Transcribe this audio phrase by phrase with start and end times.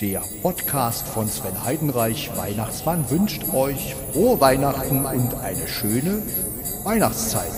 [0.00, 6.20] Der Podcast von Sven Heidenreich, Weihnachtsmann, wünscht euch frohe Weihnachten und eine schöne
[6.82, 7.52] Weihnachtszeit.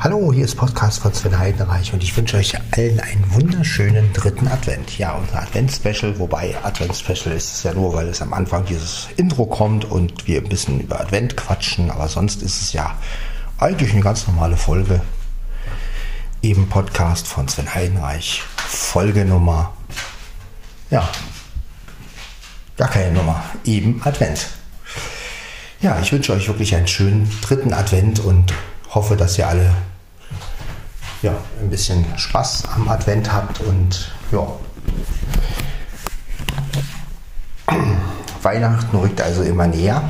[0.00, 4.48] Hallo, hier ist Podcast von Sven Heidenreich und ich wünsche euch allen einen wunderschönen dritten
[4.48, 4.98] Advent.
[4.98, 9.46] Ja, unser Advent-Special, wobei Advent-Special ist es ja nur, weil es am Anfang dieses Intro
[9.46, 12.96] kommt und wir ein bisschen über Advent quatschen, aber sonst ist es ja
[13.58, 15.00] eigentlich eine ganz normale Folge.
[16.42, 19.72] Eben Podcast von Sven Heidenreich, Folge Nummer,
[20.90, 21.08] ja,
[22.76, 24.48] gar keine Nummer, eben Advent.
[25.80, 28.52] Ja, ich wünsche euch wirklich einen schönen dritten Advent und
[28.94, 29.74] hoffe, dass ihr alle
[31.22, 34.46] ja, ein bisschen Spaß am Advent habt und ja.
[38.42, 40.08] Weihnachten rückt also immer näher.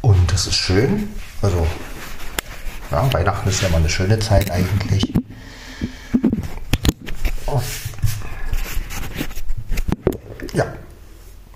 [0.00, 1.08] Und das ist schön.
[1.42, 1.66] Also,
[2.90, 5.12] ja, Weihnachten ist ja mal eine schöne Zeit eigentlich.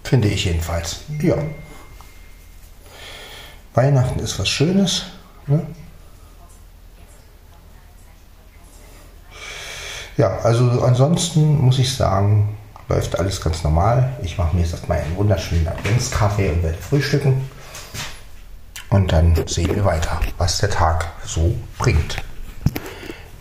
[0.08, 1.00] Finde ich jedenfalls.
[1.20, 1.36] Ja.
[3.74, 5.04] Weihnachten ist was Schönes.
[5.46, 5.66] Ne?
[10.16, 12.56] Ja, also ansonsten muss ich sagen,
[12.88, 14.16] läuft alles ganz normal.
[14.22, 17.48] Ich mache mir jetzt erstmal einen wunderschönen Adventskaffee und werde frühstücken.
[18.88, 22.16] Und dann sehen wir weiter, was der Tag so bringt.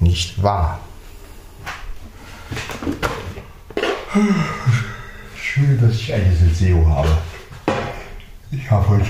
[0.02, 0.80] Nicht wahr?
[5.58, 7.18] Schön, dass ich eine Senseo habe.
[8.52, 9.06] Ich habe heute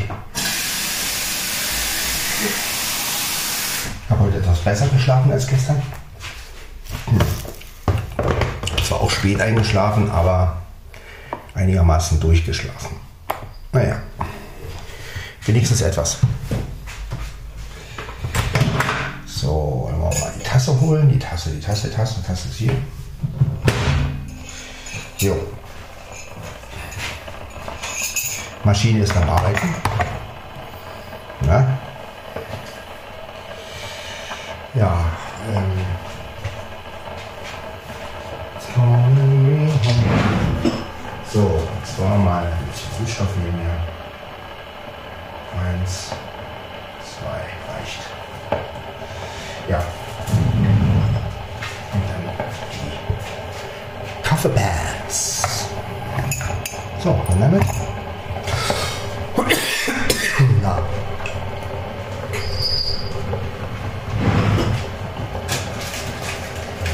[4.06, 5.82] Ich heute etwas besser geschlafen als gestern.
[8.88, 10.62] Zwar auch spät eingeschlafen, aber
[11.54, 12.96] einigermaßen durchgeschlafen.
[13.74, 14.02] Naja,
[15.46, 16.20] wenigstens etwas.
[19.26, 21.10] So, wollen wir mal die Tasse holen.
[21.10, 22.74] Die Tasse, die Tasse, die Tasse, die Tasse ist hier.
[25.18, 25.36] Jo.
[28.68, 29.74] Maschine ist am Arbeiten.
[31.46, 31.66] Ja.
[34.74, 35.06] Ja,
[35.56, 35.64] ähm.
[41.32, 43.72] So, und zwar mal die Süßstofflinie.
[45.54, 46.12] Eins,
[47.02, 47.40] zwei,
[47.72, 48.02] reicht.
[49.70, 49.82] Ja.
[51.94, 52.24] Und dann
[52.74, 55.70] die Kaffeepads.
[57.02, 57.64] So, und damit.
[60.62, 60.76] Na.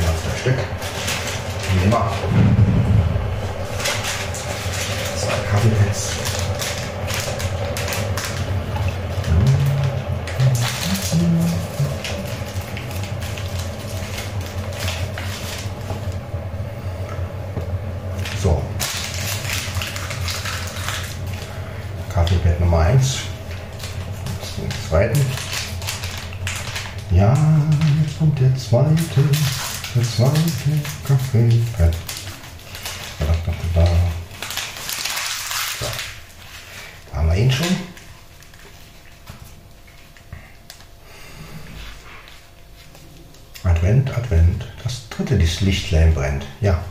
[0.02, 0.60] Mal zwei Stück.
[1.74, 2.12] Wie immer.
[5.18, 6.02] Zwei Kaffeepads.
[18.42, 18.62] So.
[22.14, 23.20] Kaffeepad Nummer 1.
[24.42, 25.22] Jetzt den zweiten.
[27.12, 27.34] Ja,
[28.04, 28.96] jetzt kommt der zweite.
[30.44, 30.78] Zweite
[31.08, 31.96] Kaffeepad.
[33.20, 33.92] Da, da, da, da.
[37.10, 37.68] Da haben wir ihn schon.
[43.64, 44.66] Advent, Advent.
[44.84, 46.46] Das dritte, das Lichtlein brennt.
[46.60, 46.84] Ja.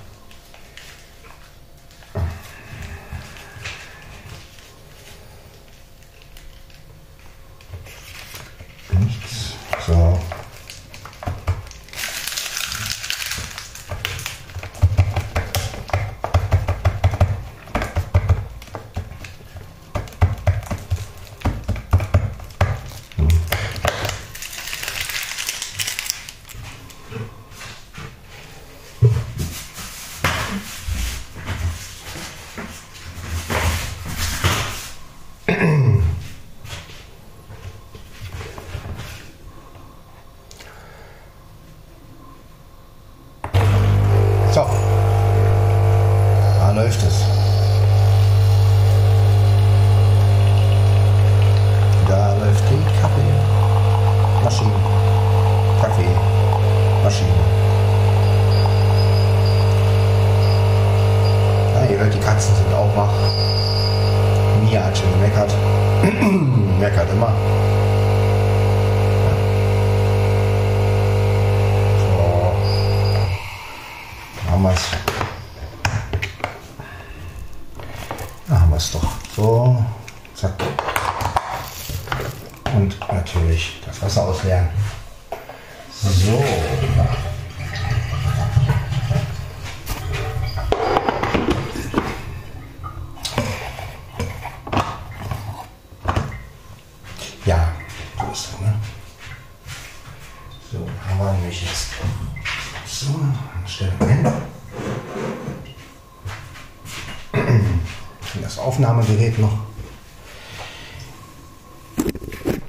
[108.72, 109.58] Aufnahmegerät noch.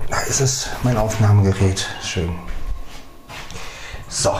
[0.10, 1.88] Da ist es, mein Aufnahmegerät.
[2.04, 2.36] Schön.
[4.10, 4.38] So.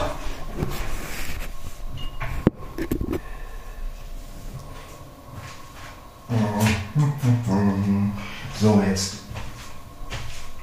[8.60, 9.14] So, jetzt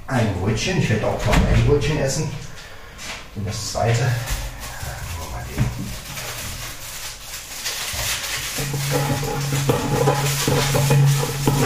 [0.06, 0.78] ein Brötchen.
[0.78, 2.30] Ich werde auch noch ein Brötchen essen.
[3.36, 4.06] Und das zweite.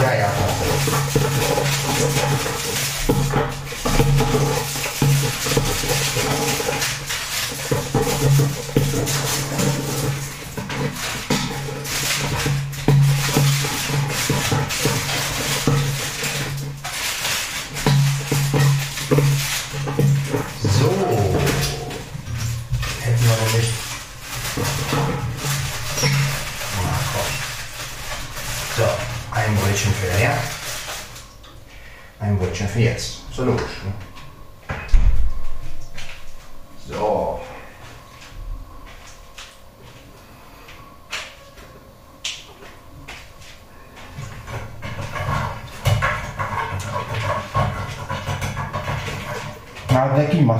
[0.02, 0.30] Ja, ja.
[1.98, 2.95] So.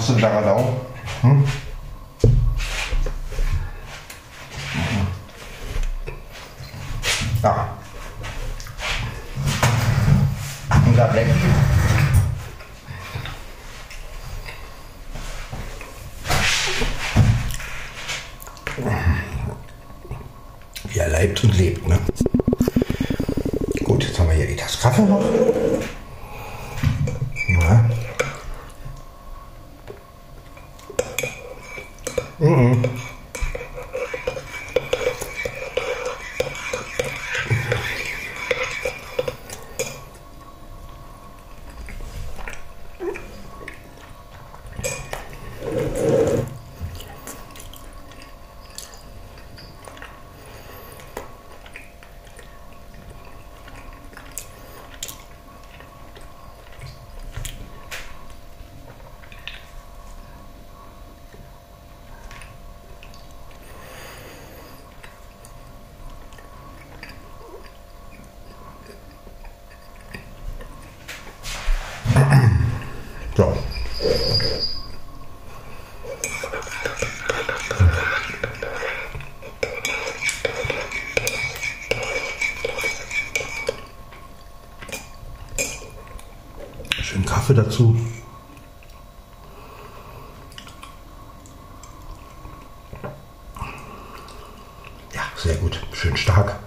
[0.09, 0.73] Machst du da auch?
[1.23, 1.45] Hm?
[7.43, 7.69] Ja.
[10.87, 11.31] Unser Becky.
[20.85, 21.99] Wie er leibt und lebt, ne?
[23.85, 25.23] Gut, jetzt haben wir hier die Tasse Kaffee noch.
[27.49, 27.85] Ja.
[73.37, 73.55] So.
[87.03, 87.97] Schön Kaffee dazu.
[95.15, 95.83] Ja, sehr gut.
[95.93, 96.59] Schön stark.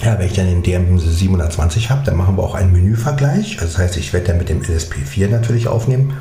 [0.00, 3.60] Ja, wenn ich dann den DM 720 habe, dann machen wir auch einen Menüvergleich.
[3.60, 6.20] Also das heißt, ich werde dann mit dem LSP4 natürlich aufnehmen.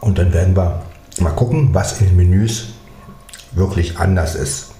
[0.00, 0.82] Und dann werden wir
[1.22, 2.74] mal gucken, was in den Menüs
[3.52, 4.72] wirklich anders ist.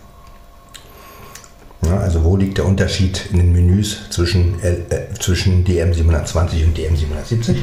[1.85, 4.77] Ja, also wo liegt der Unterschied in den Menüs zwischen, äh,
[5.19, 7.57] zwischen DM720 und DM770?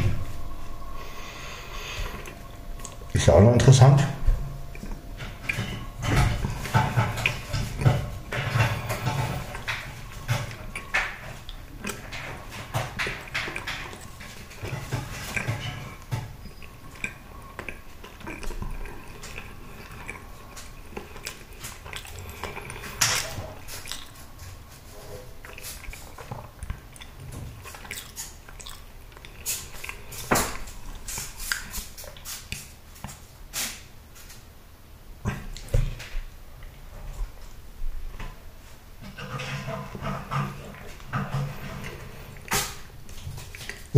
[3.14, 4.04] Ist ja auch noch interessant.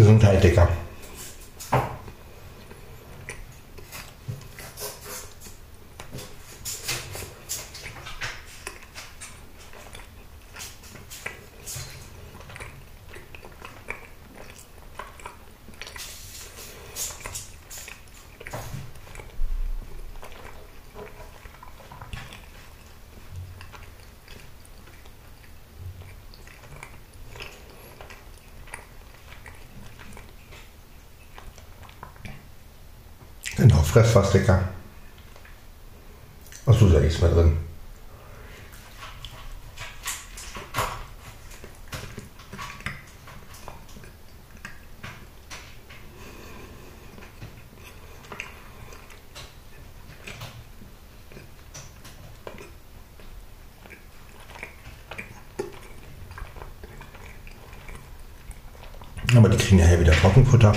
[0.01, 0.43] Gesundheit,
[33.81, 34.59] noch fress was lecker.
[36.65, 37.57] Achso, ist ja nichts mehr drin.
[59.35, 60.73] Aber die kriegen ja hier wieder Trockenfutter.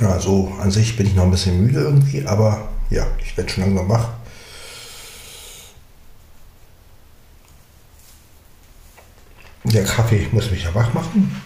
[0.00, 3.50] Ja, so an sich bin ich noch ein bisschen müde irgendwie, aber ja, ich werde
[3.50, 4.10] schon langsam wach.
[9.64, 11.42] Der Kaffee muss mich ja wach machen.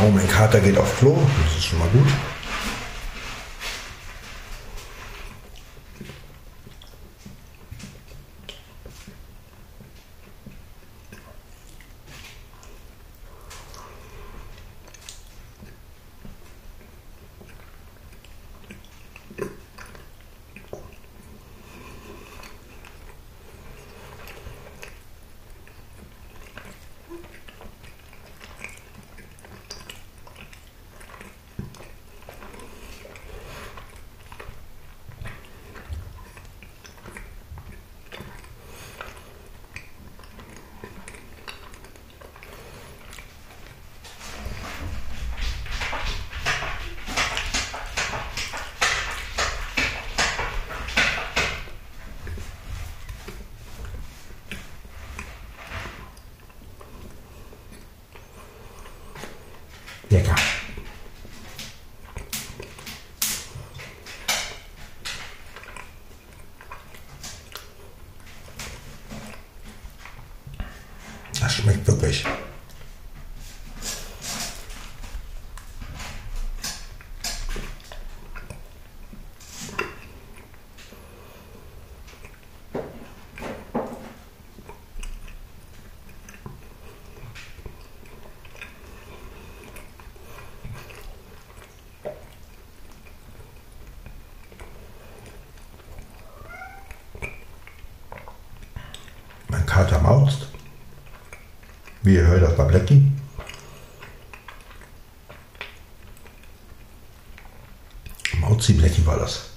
[0.00, 2.08] Oh, mein Kater geht auf Klo, das ist schon mal gut.
[60.10, 60.34] Lecker.
[71.40, 72.24] Das schmeckt wirklich.
[99.50, 100.48] Mein Kater mauzt.
[102.02, 103.12] Wie ihr hört, das war Blackie.
[108.40, 109.48] Mauzi Blackie war das.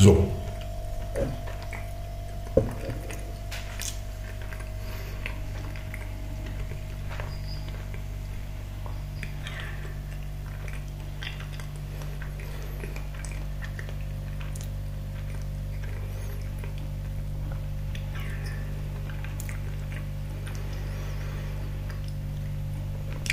[0.00, 0.40] So.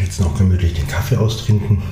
[0.07, 1.83] Jetzt noch gemütlich den Kaffee austrinken.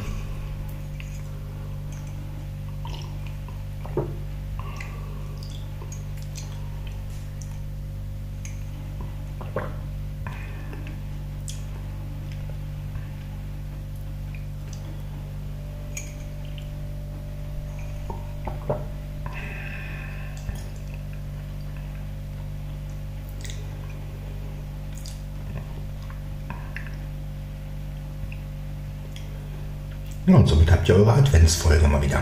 [30.35, 32.21] Und somit habt ihr eure Adventsfolge mal wieder.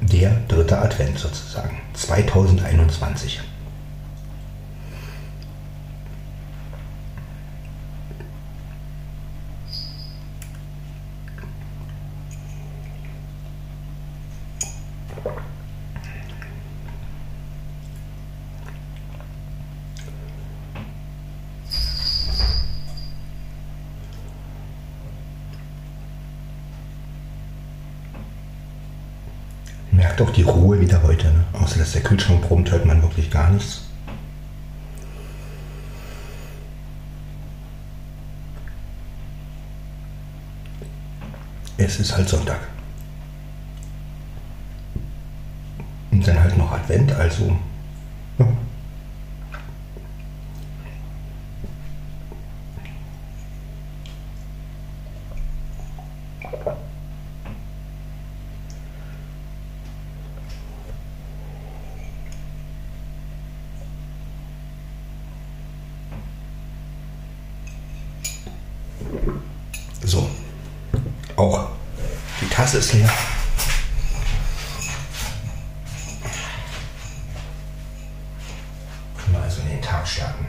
[0.00, 1.80] Der dritte Advent sozusagen.
[1.94, 3.40] 2021.
[30.20, 31.28] merkt auch die Ruhe wieder heute.
[31.28, 31.44] Ne?
[31.52, 33.82] Außer dass der Kühlschrank brummt, hört man wirklich gar nichts.
[41.78, 42.60] Es ist halt Sonntag.
[46.12, 47.58] Und dann halt noch Advent, also.
[48.38, 48.46] Ja.
[70.10, 70.28] So.
[71.40, 71.70] Auch
[72.38, 73.10] die Tasse ist leer.
[79.16, 80.44] Können wir also in den Tag starten.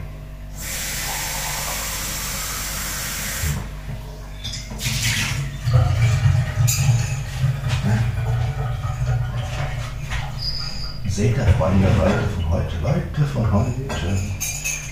[11.06, 14.18] Seht ihr, Freunde, Leute von heute, Leute von heute.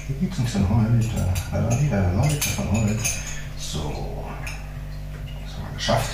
[0.08, 1.28] Wie geht's uns denn heute?
[1.52, 2.98] Ja, wieder Leute von heute.
[3.58, 4.24] So.
[5.42, 6.10] Das haben wir geschafft.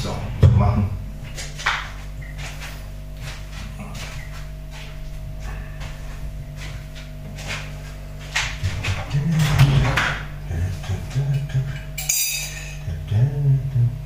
[0.00, 0.14] So,
[0.56, 0.88] machen.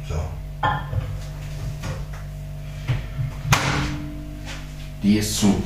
[0.08, 0.20] So.
[5.02, 5.62] Die ist zu.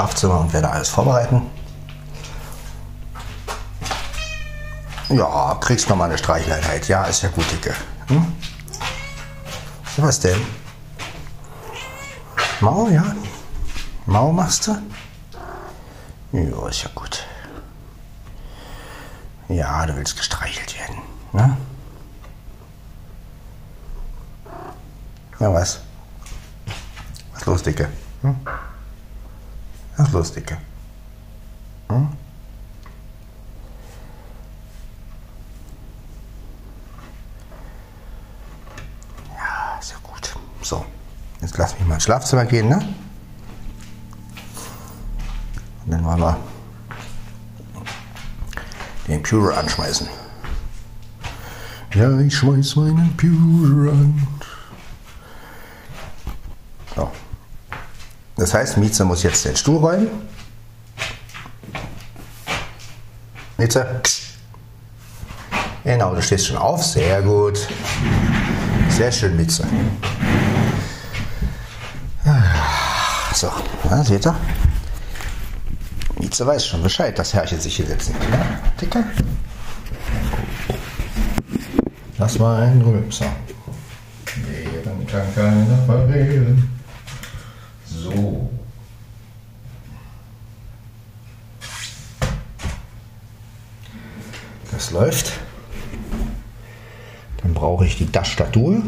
[0.00, 1.42] Schlafzimmer und werde alles vorbereiten.
[5.10, 6.88] Ja, kriegst noch mal eine Streichleinheit.
[6.88, 7.74] Ja, ist ja gut, Dicke.
[8.06, 8.32] Hm?
[9.98, 10.40] Was denn?
[12.60, 13.14] Mau, ja?
[14.06, 14.78] Mau machst du?
[16.32, 17.26] Ja, ist ja gut.
[19.48, 21.02] Ja, du willst gestreichelt werden.
[21.32, 21.56] Ne?
[25.40, 25.80] Ja, was?
[27.32, 27.88] Was ist los, Dicke?
[28.22, 28.36] Hm?
[30.12, 30.56] Los, Dicke?
[31.88, 32.08] Hm?
[39.36, 40.36] Ja, ist ja gut.
[40.62, 40.84] So,
[41.40, 42.94] jetzt lass mich mal ins Schlafzimmer gehen, ne?
[45.84, 46.36] Und dann wollen wir
[49.08, 50.08] den Pure anschmeißen.
[51.94, 54.28] Ja, ich schmeiß meinen Pure an.
[58.40, 60.08] Das heißt, Mieze muss jetzt den Stuhl räumen.
[63.58, 64.00] Mieze.
[65.84, 66.82] Genau, du stehst schon auf.
[66.82, 67.68] Sehr gut.
[68.88, 69.62] Sehr schön, Mieze.
[73.34, 73.52] So,
[73.90, 74.34] ja, seht ihr?
[76.18, 78.14] Mieze weiß schon Bescheid, dass Herrchen sich hier setzen.
[78.32, 79.04] Ja, Dicker.
[82.16, 83.26] Lass mal einen Rülpser.
[84.46, 86.70] Wehren kann keiner verwehren.
[88.02, 88.50] So.
[94.70, 95.32] Das läuft.
[97.42, 98.82] Dann brauche ich die Tastatur.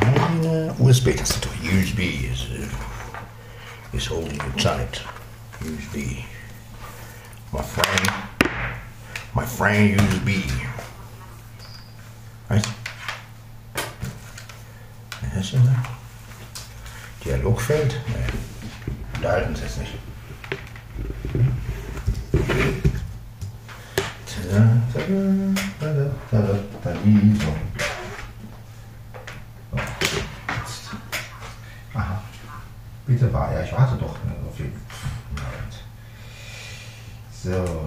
[0.00, 1.52] Eine USB-Tastatur.
[1.62, 1.98] USB
[2.32, 5.04] is, uh, is holding it tight.
[5.60, 6.24] USB.
[7.52, 8.12] My friend.
[9.34, 10.42] My friend USB.
[12.50, 12.66] Right?
[15.20, 15.84] Was ist denn da?
[17.24, 18.00] Dialogfeld?
[18.08, 19.16] Nee.
[19.16, 19.92] Unterhalten Sie es nicht.
[31.94, 32.22] Aha.
[33.06, 34.72] Bitte war, ja, ich warte doch auf jeden
[35.30, 35.74] Moment.
[37.32, 37.77] So.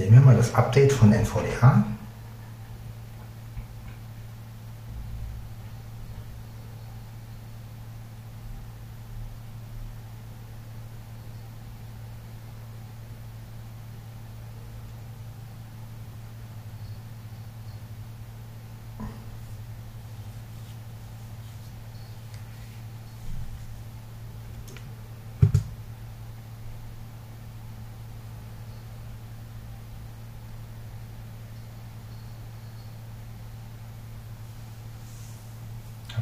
[0.00, 1.84] Installieren wir mal das Update von NVDA.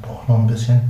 [0.09, 0.81] Braucht noch ein bisschen.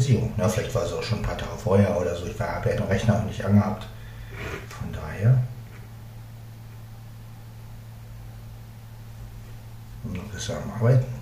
[0.00, 0.32] Eine Aktualisierung.
[0.36, 2.26] Na, vielleicht war es auch schon ein paar Tage vorher oder so.
[2.26, 3.86] Ich habe ja den Rechner noch nicht angehabt.
[4.68, 5.42] Von daher.
[10.04, 11.19] Noch besser am Arbeiten.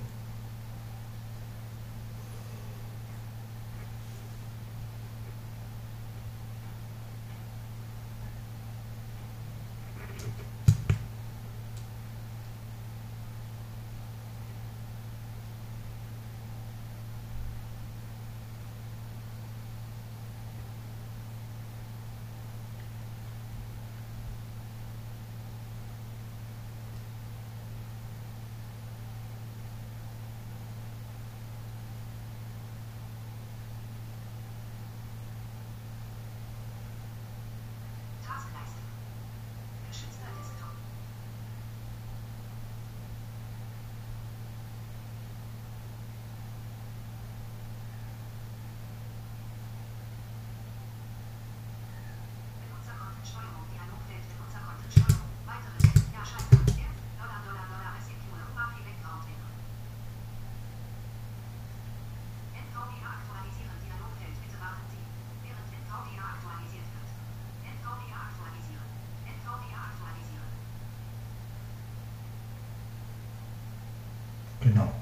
[74.68, 74.92] Genau.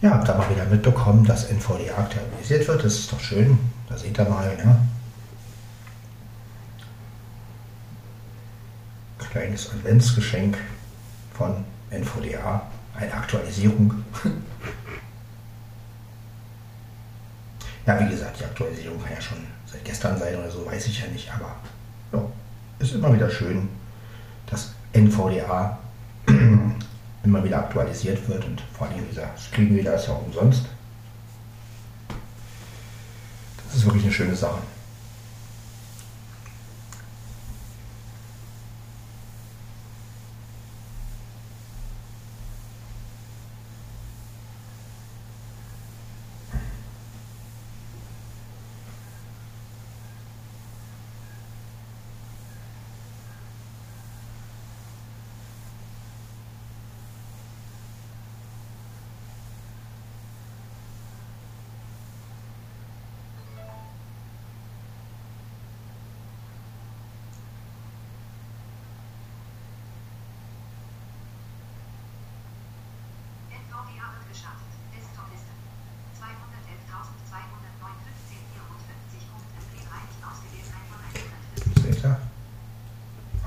[0.00, 2.84] Ja, habt mal wieder mitbekommen, dass NVDA aktualisiert wird.
[2.84, 3.58] Das ist doch schön.
[3.88, 4.78] Da seht ihr mal, ne?
[9.32, 10.56] Kleines Adventsgeschenk
[11.34, 12.62] von NVDA.
[12.94, 14.04] Eine Aktualisierung.
[17.86, 21.00] Ja, wie gesagt, die Aktualisierung kann ja schon seit gestern sein oder so, weiß ich
[21.00, 21.54] ja nicht, aber
[22.12, 22.26] ja,
[22.80, 23.68] ist immer wieder schön,
[24.46, 25.78] dass NVDA
[27.24, 30.66] immer wieder aktualisiert wird und vor allem dieser Screenreader ist ja auch umsonst.
[33.66, 34.58] Das ist wirklich eine schöne Sache.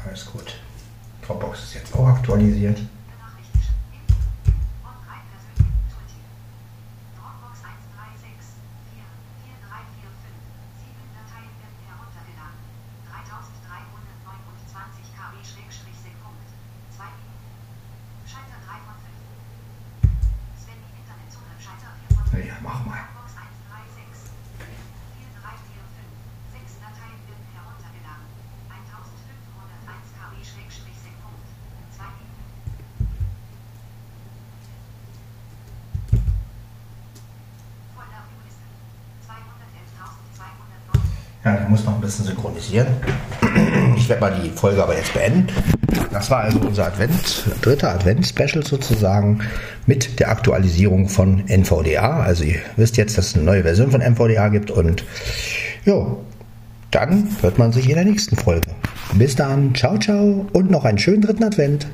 [0.09, 0.55] Alles gut.
[1.21, 2.79] Dropbox ist jetzt auch aktualisiert.
[41.69, 42.87] Muss noch ein bisschen synchronisieren.
[43.95, 45.47] Ich werde mal die Folge aber jetzt beenden.
[46.11, 49.41] Das war also unser Advent, dritter Advent-Special sozusagen
[49.85, 52.21] mit der Aktualisierung von NVDA.
[52.21, 55.03] Also ihr wisst jetzt, dass es eine neue Version von NVDA gibt und
[55.85, 56.07] ja,
[56.91, 58.69] dann hört man sich in der nächsten Folge.
[59.13, 61.87] Bis dann, ciao, ciao und noch einen schönen dritten Advent.